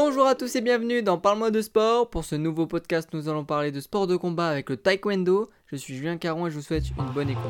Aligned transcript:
Bonjour 0.00 0.28
à 0.28 0.36
tous 0.36 0.54
et 0.54 0.60
bienvenue 0.60 1.02
dans 1.02 1.18
Parle-moi 1.18 1.50
de 1.50 1.60
sport. 1.60 2.08
Pour 2.08 2.24
ce 2.24 2.36
nouveau 2.36 2.68
podcast, 2.68 3.08
nous 3.14 3.28
allons 3.28 3.44
parler 3.44 3.72
de 3.72 3.80
sport 3.80 4.06
de 4.06 4.14
combat 4.14 4.46
avec 4.46 4.70
le 4.70 4.76
taekwondo. 4.76 5.50
Je 5.66 5.74
suis 5.74 5.96
Julien 5.96 6.18
Caron 6.18 6.46
et 6.46 6.52
je 6.52 6.54
vous 6.54 6.62
souhaite 6.62 6.84
une 6.96 7.12
bonne 7.12 7.30
écoute. 7.30 7.42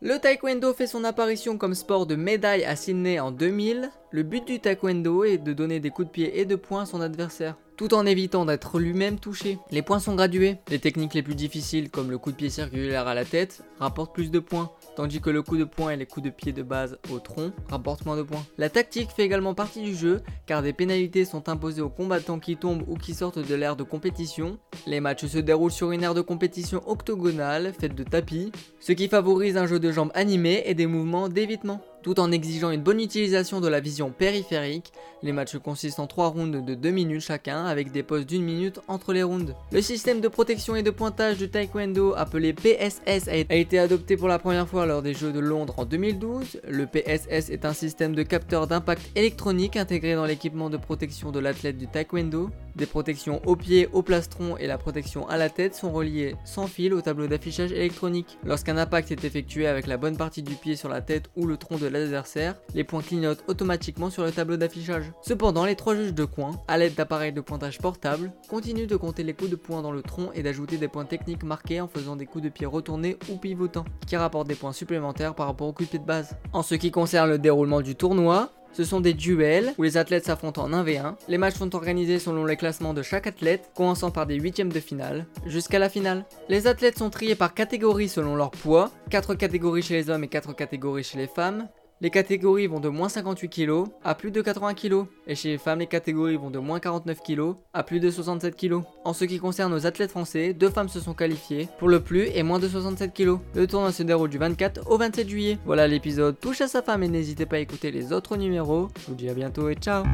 Le 0.00 0.18
taekwondo 0.18 0.72
fait 0.72 0.86
son 0.86 1.04
apparition 1.04 1.58
comme 1.58 1.74
sport 1.74 2.06
de 2.06 2.16
médaille 2.16 2.64
à 2.64 2.74
Sydney 2.74 3.20
en 3.20 3.30
2000. 3.30 3.90
Le 4.12 4.22
but 4.22 4.46
du 4.46 4.58
taekwondo 4.58 5.24
est 5.24 5.36
de 5.36 5.52
donner 5.52 5.80
des 5.80 5.90
coups 5.90 6.08
de 6.08 6.12
pied 6.12 6.40
et 6.40 6.46
de 6.46 6.56
poing 6.56 6.84
à 6.84 6.86
son 6.86 7.02
adversaire, 7.02 7.58
tout 7.80 7.94
en 7.94 8.04
évitant 8.04 8.44
d'être 8.44 8.78
lui-même 8.78 9.18
touché. 9.18 9.56
Les 9.70 9.80
points 9.80 10.00
sont 10.00 10.14
gradués. 10.14 10.58
Les 10.68 10.78
techniques 10.78 11.14
les 11.14 11.22
plus 11.22 11.34
difficiles, 11.34 11.88
comme 11.88 12.10
le 12.10 12.18
coup 12.18 12.30
de 12.30 12.36
pied 12.36 12.50
circulaire 12.50 13.08
à 13.08 13.14
la 13.14 13.24
tête, 13.24 13.62
rapportent 13.78 14.12
plus 14.14 14.30
de 14.30 14.38
points 14.38 14.70
tandis 14.96 15.22
que 15.22 15.30
le 15.30 15.40
coup 15.40 15.56
de 15.56 15.64
poing 15.64 15.92
et 15.92 15.96
les 15.96 16.04
coups 16.04 16.24
de 16.24 16.30
pied 16.30 16.52
de 16.52 16.62
base 16.62 16.98
au 17.10 17.20
tronc 17.20 17.52
rapportent 17.70 18.04
moins 18.04 18.18
de 18.18 18.22
points. 18.22 18.44
La 18.58 18.68
tactique 18.68 19.08
fait 19.16 19.24
également 19.24 19.54
partie 19.54 19.80
du 19.80 19.94
jeu, 19.94 20.20
car 20.44 20.60
des 20.60 20.74
pénalités 20.74 21.24
sont 21.24 21.48
imposées 21.48 21.80
aux 21.80 21.88
combattants 21.88 22.38
qui 22.38 22.58
tombent 22.58 22.84
ou 22.86 22.98
qui 22.98 23.14
sortent 23.14 23.38
de 23.38 23.54
l'ère 23.54 23.76
de 23.76 23.82
compétition. 23.82 24.58
Les 24.86 25.00
matchs 25.00 25.24
se 25.24 25.38
déroulent 25.38 25.72
sur 25.72 25.90
une 25.90 26.02
aire 26.02 26.12
de 26.12 26.20
compétition 26.20 26.82
octogonale, 26.86 27.72
faite 27.72 27.94
de 27.94 28.04
tapis, 28.04 28.52
ce 28.78 28.92
qui 28.92 29.08
favorise 29.08 29.56
un 29.56 29.66
jeu 29.66 29.78
de 29.78 29.90
jambes 29.90 30.12
animé 30.12 30.64
et 30.66 30.74
des 30.74 30.86
mouvements 30.86 31.30
d'évitement 31.30 31.80
tout 32.02 32.20
en 32.20 32.32
exigeant 32.32 32.70
une 32.70 32.82
bonne 32.82 33.00
utilisation 33.00 33.60
de 33.60 33.68
la 33.68 33.80
vision 33.80 34.10
périphérique. 34.10 34.92
Les 35.22 35.32
matchs 35.32 35.58
consistent 35.58 36.00
en 36.00 36.06
3 36.06 36.28
rounds 36.28 36.64
de 36.64 36.74
2 36.74 36.90
minutes 36.90 37.20
chacun 37.20 37.64
avec 37.66 37.92
des 37.92 38.02
pauses 38.02 38.26
d'une 38.26 38.42
minute 38.42 38.80
entre 38.88 39.12
les 39.12 39.22
rounds. 39.22 39.54
Le 39.70 39.82
système 39.82 40.20
de 40.20 40.28
protection 40.28 40.76
et 40.76 40.82
de 40.82 40.90
pointage 40.90 41.38
de 41.38 41.46
taekwondo 41.46 42.14
appelé 42.14 42.52
PSS 42.52 43.28
a 43.28 43.54
été 43.54 43.78
adopté 43.78 44.16
pour 44.16 44.28
la 44.28 44.38
première 44.38 44.68
fois 44.68 44.86
lors 44.86 45.02
des 45.02 45.14
Jeux 45.14 45.32
de 45.32 45.40
Londres 45.40 45.74
en 45.76 45.84
2012. 45.84 46.60
Le 46.68 46.86
PSS 46.86 47.50
est 47.50 47.64
un 47.64 47.74
système 47.74 48.14
de 48.14 48.22
capteur 48.22 48.66
d'impact 48.66 49.10
électronique 49.14 49.76
intégré 49.76 50.14
dans 50.14 50.24
l'équipement 50.24 50.70
de 50.70 50.76
protection 50.76 51.30
de 51.32 51.38
l'athlète 51.38 51.76
du 51.76 51.86
taekwondo. 51.86 52.50
Des 52.80 52.86
protections 52.86 53.42
au 53.44 53.56
pied, 53.56 53.90
au 53.92 54.00
plastron 54.00 54.56
et 54.56 54.66
la 54.66 54.78
protection 54.78 55.28
à 55.28 55.36
la 55.36 55.50
tête 55.50 55.74
sont 55.74 55.92
reliées 55.92 56.34
sans 56.46 56.66
fil 56.66 56.94
au 56.94 57.02
tableau 57.02 57.26
d'affichage 57.26 57.72
électronique. 57.72 58.38
Lorsqu'un 58.42 58.78
impact 58.78 59.10
est 59.12 59.22
effectué 59.22 59.66
avec 59.66 59.86
la 59.86 59.98
bonne 59.98 60.16
partie 60.16 60.42
du 60.42 60.54
pied 60.54 60.76
sur 60.76 60.88
la 60.88 61.02
tête 61.02 61.28
ou 61.36 61.44
le 61.44 61.58
tronc 61.58 61.76
de 61.76 61.86
l'adversaire, 61.86 62.54
les 62.74 62.82
points 62.82 63.02
clignotent 63.02 63.44
automatiquement 63.48 64.08
sur 64.08 64.24
le 64.24 64.32
tableau 64.32 64.56
d'affichage. 64.56 65.12
Cependant, 65.20 65.66
les 65.66 65.76
trois 65.76 65.94
juges 65.94 66.14
de 66.14 66.24
coin, 66.24 66.52
à 66.68 66.78
l'aide 66.78 66.94
d'appareils 66.94 67.34
de 67.34 67.42
pointage 67.42 67.76
portable, 67.76 68.32
continuent 68.48 68.86
de 68.86 68.96
compter 68.96 69.24
les 69.24 69.34
coups 69.34 69.50
de 69.50 69.56
poing 69.56 69.82
dans 69.82 69.92
le 69.92 70.00
tronc 70.00 70.30
et 70.34 70.42
d'ajouter 70.42 70.78
des 70.78 70.88
points 70.88 71.04
techniques 71.04 71.42
marqués 71.42 71.82
en 71.82 71.86
faisant 71.86 72.16
des 72.16 72.24
coups 72.24 72.44
de 72.44 72.48
pied 72.48 72.64
retournés 72.64 73.18
ou 73.28 73.36
pivotants, 73.36 73.84
qui 74.06 74.16
rapportent 74.16 74.48
des 74.48 74.54
points 74.54 74.72
supplémentaires 74.72 75.34
par 75.34 75.48
rapport 75.48 75.68
au 75.68 75.74
coup 75.74 75.84
de 75.84 75.90
pied 75.90 75.98
de 75.98 76.06
base. 76.06 76.34
En 76.54 76.62
ce 76.62 76.76
qui 76.76 76.90
concerne 76.90 77.28
le 77.28 77.38
déroulement 77.38 77.82
du 77.82 77.94
tournoi, 77.94 78.50
ce 78.72 78.84
sont 78.84 79.00
des 79.00 79.14
duels 79.14 79.74
où 79.78 79.82
les 79.82 79.96
athlètes 79.96 80.26
s'affrontent 80.26 80.62
en 80.62 80.70
1v1. 80.70 81.14
Les 81.28 81.38
matchs 81.38 81.56
sont 81.56 81.74
organisés 81.74 82.18
selon 82.18 82.44
les 82.44 82.56
classements 82.56 82.94
de 82.94 83.02
chaque 83.02 83.26
athlète, 83.26 83.70
commençant 83.74 84.10
par 84.10 84.26
des 84.26 84.36
huitièmes 84.36 84.72
de 84.72 84.80
finale 84.80 85.26
jusqu'à 85.46 85.78
la 85.78 85.88
finale. 85.88 86.24
Les 86.48 86.66
athlètes 86.66 86.98
sont 86.98 87.10
triés 87.10 87.34
par 87.34 87.54
catégorie 87.54 88.08
selon 88.08 88.36
leur 88.36 88.50
poids, 88.50 88.90
4 89.10 89.34
catégories 89.34 89.82
chez 89.82 89.94
les 89.94 90.10
hommes 90.10 90.24
et 90.24 90.28
4 90.28 90.54
catégories 90.54 91.04
chez 91.04 91.18
les 91.18 91.26
femmes. 91.26 91.68
Les 92.02 92.08
catégories 92.08 92.66
vont 92.66 92.80
de 92.80 92.88
moins 92.88 93.10
58 93.10 93.48
kg 93.50 93.84
à 94.02 94.14
plus 94.14 94.30
de 94.30 94.40
80 94.40 94.72
kg. 94.72 95.04
Et 95.26 95.34
chez 95.34 95.50
les 95.50 95.58
femmes, 95.58 95.80
les 95.80 95.86
catégories 95.86 96.36
vont 96.36 96.50
de 96.50 96.58
moins 96.58 96.80
49 96.80 97.20
kg 97.22 97.56
à 97.74 97.82
plus 97.82 98.00
de 98.00 98.10
67 98.10 98.56
kg. 98.56 98.80
En 99.04 99.12
ce 99.12 99.26
qui 99.26 99.38
concerne 99.38 99.70
nos 99.70 99.84
athlètes 99.84 100.10
français, 100.10 100.54
deux 100.54 100.70
femmes 100.70 100.88
se 100.88 100.98
sont 100.98 101.12
qualifiées 101.12 101.68
pour 101.78 101.88
le 101.88 102.00
plus 102.00 102.28
et 102.34 102.42
moins 102.42 102.58
de 102.58 102.68
67 102.68 103.12
kg. 103.12 103.36
Le 103.54 103.66
tournoi 103.66 103.92
se 103.92 104.02
déroule 104.02 104.30
du 104.30 104.38
24 104.38 104.90
au 104.90 104.96
27 104.96 105.28
juillet. 105.28 105.58
Voilà, 105.66 105.86
l'épisode 105.86 106.40
touche 106.40 106.62
à 106.62 106.68
sa 106.68 106.80
fin, 106.80 106.96
mais 106.96 107.08
n'hésitez 107.08 107.44
pas 107.44 107.56
à 107.56 107.60
écouter 107.60 107.90
les 107.90 108.14
autres 108.14 108.38
numéros. 108.38 108.88
Je 108.98 109.06
vous 109.08 109.14
dis 109.14 109.28
à 109.28 109.34
bientôt 109.34 109.68
et 109.68 109.74
ciao 109.74 110.04